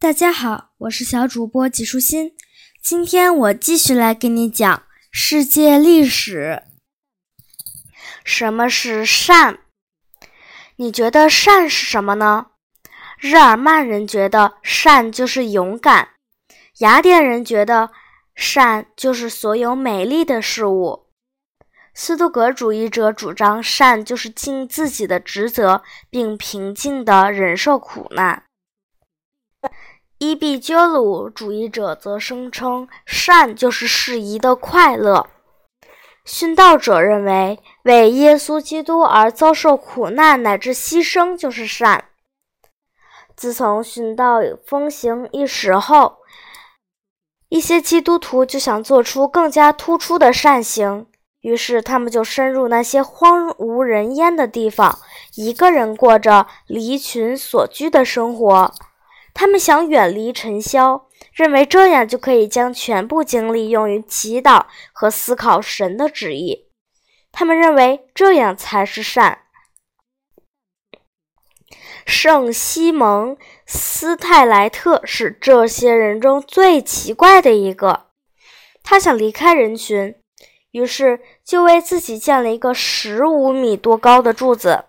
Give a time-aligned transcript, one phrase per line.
[0.00, 2.32] 大家好，我是小主播纪舒心。
[2.82, 6.62] 今天我继续来给你讲世界历史。
[8.24, 9.58] 什么是善？
[10.76, 12.46] 你觉得善是什么呢？
[13.18, 16.08] 日耳曼人觉得善就是勇敢，
[16.78, 17.90] 雅典人觉得
[18.34, 21.08] 善就是所有美丽的事物。
[21.92, 28.44] 斯多格主义者主张善就是尽自己的职责，并平静地忍受苦难。
[30.22, 35.26] 伊壁鸠鲁主义者则声称善就是适宜的快乐。
[36.26, 42.04] 殉道者认为为耶稣基督而遭受苦难乃至牺牲就是善。
[43.34, 46.18] 自从殉道风行一时后，
[47.48, 51.06] 一些基督徒就想做出更加突出的善行。
[51.40, 54.98] 于是，他们就深入那些荒无人烟的地方，
[55.36, 58.74] 一个人过着离群所居的生活。
[59.40, 66.68] 他们想远离尘嚣，认为这样就可以将全部精力用于祈祷和思考神的旨意。
[67.32, 69.44] 他们认为这样才是善。
[72.04, 78.08] 圣西蒙斯泰莱特是这些人中最奇怪的一个。
[78.82, 80.16] 他想离开人群。
[80.72, 84.84] 于是，就为自己建了一个十五米多高的柱子。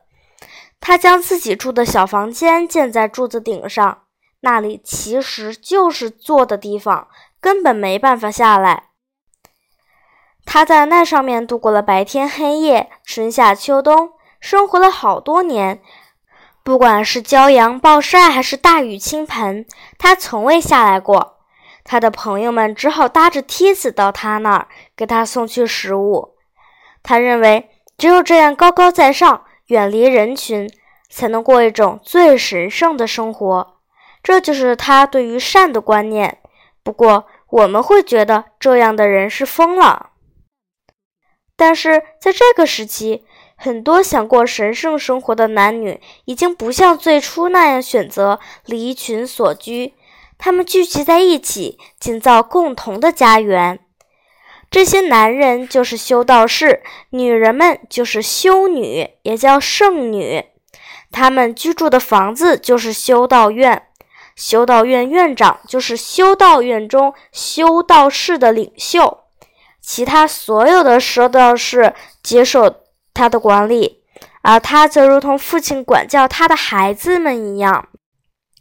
[0.81, 4.03] 他将自己住的小房间建在柱子顶上，
[4.41, 7.07] 那里其实就是坐的地方，
[7.39, 8.89] 根本没办法下来。
[10.43, 15.81] 他在那上面度过了白天黑夜、春夏秋冬，生活了好多年。
[16.63, 19.65] 不管是骄阳暴晒还是大雨倾盆，
[19.97, 21.37] 他从未下来过。
[21.83, 26.35] 他的朋友们只好搭着梯子到他那儿，给他送去食物。
[27.01, 30.69] 他认为，只有这样高高在上，远离人群，
[31.09, 33.80] 才能过一种最神圣的生活。
[34.23, 36.37] 这就是他对于善的观念。
[36.83, 40.11] 不过，我们会觉得这样的人是疯了。
[41.55, 43.23] 但是，在这个时期，
[43.55, 49.93] 很多想过神圣生活的男女已经不像最初那样选择离群所居。
[50.39, 53.79] 他们聚集在一起，建造共同的家园。
[54.71, 56.81] 这些男人就是修道士，
[57.11, 60.45] 女人们就是修女，也叫圣女。
[61.11, 63.89] 他们居住的房子就是修道院，
[64.41, 69.25] 修道院院长就是修道院中修道士的领袖，
[69.79, 71.93] 其他所有的修道士
[72.23, 72.77] 接受
[73.13, 74.01] 他的管理，
[74.41, 77.89] 而他则如同父亲管教他的孩子们一样。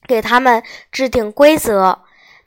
[0.07, 2.01] 给他们制定规则，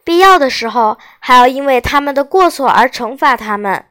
[0.04, 3.84] 必要的时候还要因为他们的过错而惩罚他们。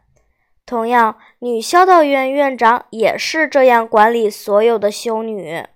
[0.65, 5.67] 同样，女修道院院长也是这样管理所有的修女。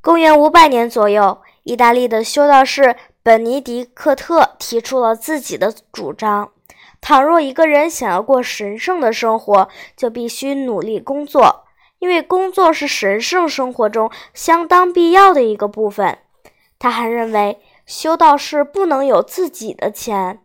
[0.00, 2.94] 公元五百年左右，意大利的修道士
[3.26, 6.52] 本尼迪克特提出了自己的主张：
[7.00, 11.64] 倘若一个人想要过神圣的生活，就必须努力工作，
[11.98, 16.18] 因为工作是神圣生活中相当必要的一个部分。
[16.78, 20.38] 他还认为，修道士不能有自己的钱，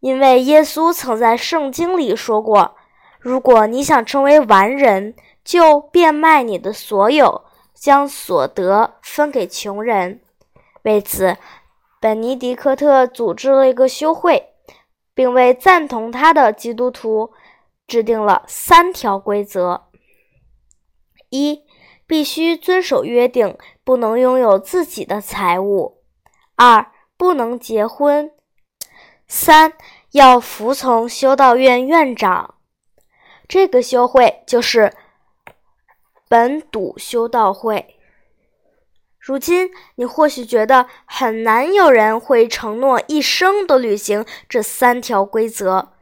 [0.00, 2.74] 因为耶稣曾在圣经里说过
[3.18, 10.20] ：“如果你想成为完人，就变卖你的所有，将所得分给穷人。”
[10.84, 11.36] 为此，
[12.02, 14.54] 本尼迪克特组织了一个修会，
[15.14, 17.32] 并为赞同他的基督徒
[17.86, 19.84] 制定了三条规则：
[21.30, 21.62] 一。
[22.04, 26.02] 必须遵守约定，不能拥有自己的财物；
[26.56, 28.28] 二，不能结婚；
[29.26, 29.72] 三，
[30.10, 32.56] 要服从修道院院长。
[33.48, 34.92] 这个修会就是
[36.28, 37.96] 本笃修道会。
[39.22, 45.92] 如今，你或许觉得很难有人会承诺一生都履行这三条规则：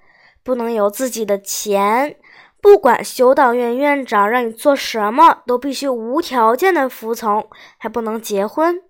[0.43, 2.17] 不能有自己的钱。
[2.63, 8.83] 不管修道院院长让你做什么，都必须无条件的服从，还不能结婚。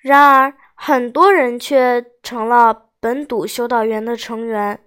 [0.00, 4.80] 然而，很多人却成了本笃修道院的成员，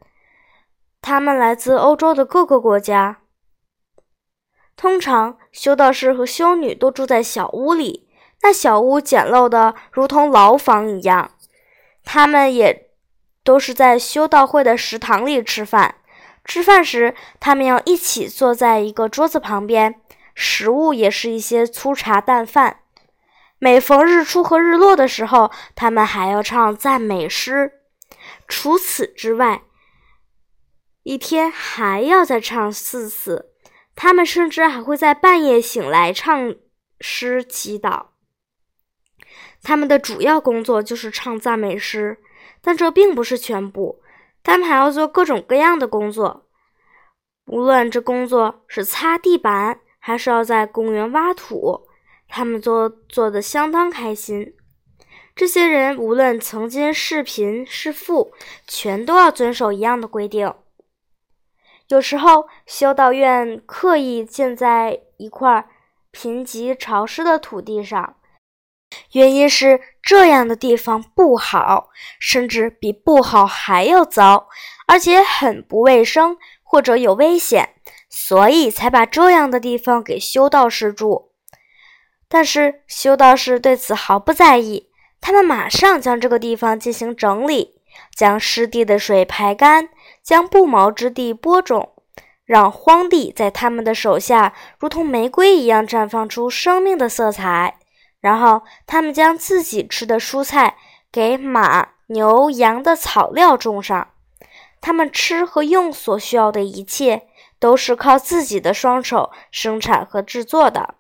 [1.01, 3.19] 他们来自欧洲的各个国家。
[4.77, 8.07] 通常，修道士和修女都住在小屋里，
[8.44, 11.31] 那小屋简陋的如同牢房一样。
[12.04, 12.90] 他们也
[13.44, 15.95] 都是在修道会的食堂里吃饭。
[16.45, 20.01] 吃饭时，他们要一起坐在一个桌子旁边，
[20.36, 22.81] 食物也是一些粗茶淡饭。
[23.60, 27.72] 每逢日出和日落的时候，他们还要唱赞美诗。
[28.50, 29.62] 除此之外，
[31.04, 33.54] 一天还要再唱四次。
[33.95, 36.56] 他们甚至还会在半夜醒来唱
[37.00, 38.07] 诗祈祷。
[39.63, 42.18] 他们的主要工作就是唱赞美诗，
[42.62, 44.01] 但这并不是全部，
[44.44, 46.45] 他们还要做各种各样的工作。
[47.45, 51.88] 无论这工作是擦地板，还是要在公园挖土，
[52.27, 54.54] 他们做做的相当开心。
[55.36, 58.33] 这些人无论曾经是贫是富，
[58.68, 60.54] 全都要遵守一样的规定。
[61.88, 65.68] 有时候，修道院刻意建在一块
[66.12, 68.16] 贫瘠潮湿的土地上，
[69.13, 71.89] 原因是这样的地方不好，
[72.19, 74.48] 甚至比不好还要糟，
[74.88, 77.69] 而且很不卫生或者有危险，
[78.10, 81.31] 所以才把这样的地方给修道士住。
[82.27, 84.89] 但是，修道士对此毫不在意。
[85.21, 87.75] 他们马上将这个地方进行整理，
[88.16, 89.89] 将湿地的水排干，
[90.24, 91.94] 将不毛之地播种，
[92.44, 97.77] 让荒地在他们的手下如同玫瑰一样绽放出生命的色彩。
[98.24, 100.78] 然后，他们将自己吃的蔬菜
[101.12, 104.12] 给马、牛、羊的草料种上。
[104.80, 107.28] 他们吃和用所需要的一切，
[107.60, 110.96] 都是靠自己的双手生产和制作的。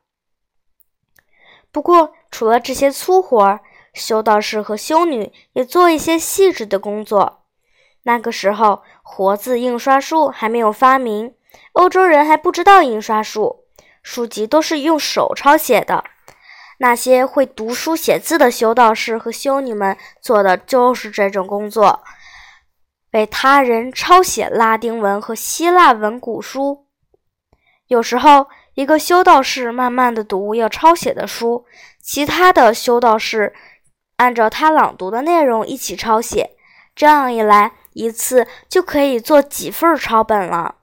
[1.71, 3.61] 不过，除了这些粗活，
[3.93, 7.45] 修道士和修女也做一些细致的工作。
[8.03, 11.35] 那个时候，活字印刷术还没有发明，
[11.71, 13.63] 欧洲人还不知道印刷术，
[14.01, 16.03] 书籍都是用手抄写的。
[16.79, 22.03] 那些会读书写字的修道士和修女们做的就是这种工作，
[23.11, 26.87] 为他人抄写拉丁文和希腊文古书。
[27.87, 31.65] 有时候，一个修道士慢慢地读要抄写的书，
[32.01, 33.53] 其他的修道士。
[34.17, 36.51] 按照他朗读的内容一起抄写，
[36.95, 40.75] 这样一来，一次就可以做几份抄本了。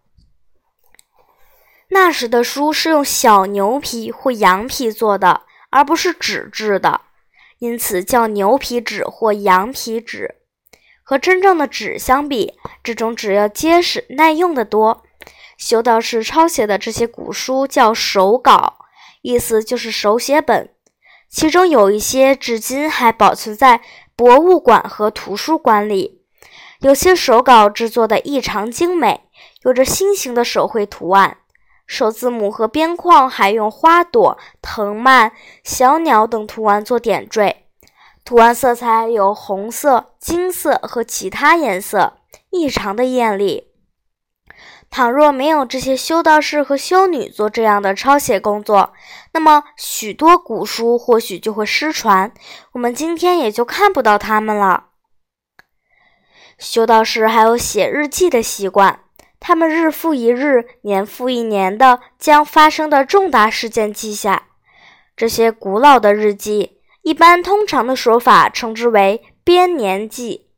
[1.88, 7.00] 那时的书是用小牛皮或羊皮做的，而不是纸质的，
[7.58, 10.36] 因此叫牛皮纸或羊皮纸。
[11.02, 15.02] 和真正的纸相比，这种纸要结实耐用的多。
[15.58, 18.78] 修道士抄写的这些古书叫手稿，
[19.22, 20.70] 意思就是手写本。
[21.28, 23.80] 其中有一些至今还保存在
[24.16, 26.22] 博物馆和图书馆里。
[26.80, 29.24] 有些手稿制作的异常精美，
[29.64, 31.36] 有着新型的手绘图案，
[31.90, 35.32] 首字母和边框还用花朵、藤蔓、
[35.64, 37.66] 小鸟等图案做点缀。
[38.24, 42.18] 图案色彩有红色、金色和其他颜色，
[42.50, 43.72] 异常的艳丽。
[44.88, 48.92] 倘若没有这些修道士和修女做这样的抄写工作，
[49.32, 52.32] 那么许多古书或许就会失传，
[52.70, 54.90] 我们今天也就看不到它们了。
[56.56, 59.00] 修道士还有写日记的习惯，
[59.40, 64.44] 他们日复一日、年复一年地将发生的重大事件记下。
[65.16, 70.50] 这些古老的日记，一般通常的说法称之为编年记。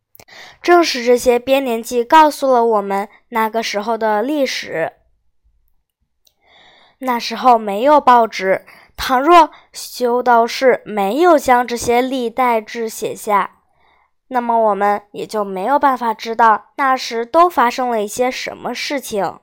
[0.63, 4.93] 正是这些编年记告诉了我们那个时候的历史。
[6.99, 8.65] 那时候没有报纸，
[8.97, 13.62] 倘若修道士没有将这些历代志写下，
[14.33, 19.39] 那么我们也就没有办法知道那时都发生了一些什么事情。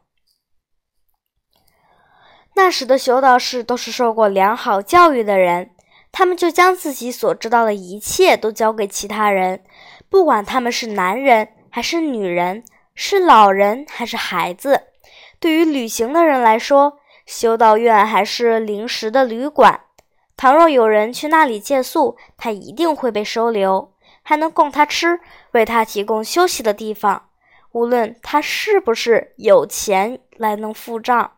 [2.55, 5.69] 那时的修道士都是受过良好教育的人，
[6.11, 9.63] 他们就将自己所知道的一切都交给其他人。
[10.09, 12.63] 不管他们是男人还是女人，
[12.95, 14.87] 是老人还是孩子，
[15.39, 16.97] 对于旅行的人来说，
[17.27, 19.81] 修道院还是临时的旅馆。
[20.35, 23.93] 倘若有人去那里借宿，他一定会被收留，
[24.29, 25.19] 还能供他吃，
[25.53, 27.29] 为他提供休息的地方，
[27.71, 31.37] 无论他是不是有钱来能付账。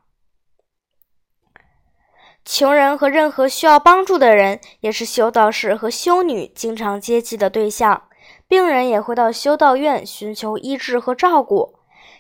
[2.44, 8.10] 穷人和任何需要帮助的人，也是修道士和修女经常接济的对象。
[8.46, 11.76] 病人也会到修道院寻求医治和照顾，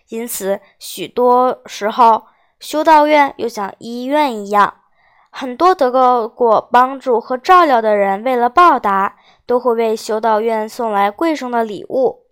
[0.07, 2.27] 因此许多时候
[2.61, 4.80] 修道院又像医院一样，
[5.31, 9.15] 很多得到过帮助和照料的人，为了报答，
[9.47, 12.25] 都会为修道院送来贵重的礼物。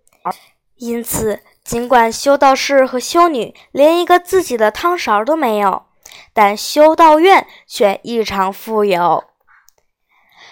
[0.76, 5.86] 因此，尽管修道士和修女连一个自己的汤勺都没有，
[6.32, 9.24] 但修道院却异常富有。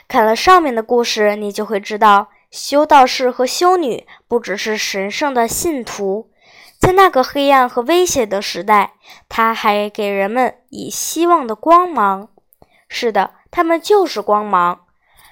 [0.09, 2.29] 看了上面的故事，你就会知道。
[2.51, 6.31] 修道士和修女不只是神圣的信徒，
[6.81, 8.95] 在那个黑暗和危险的时代，
[9.29, 12.31] 他还给人们以希望的光芒。
[12.89, 14.87] 是的，它们就是光芒。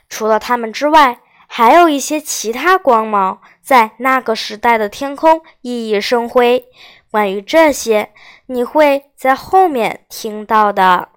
[0.09, 6.67] 除了它们之外，还有一些其他光芒在那个时代的天空熠熠生辉。
[7.11, 8.13] 关于这些，
[8.47, 11.09] 你会在后面听到的。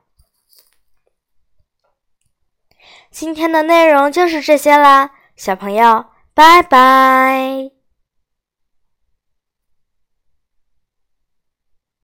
[3.11, 7.78] 今天的内容就是这些啦，小朋友，拜拜。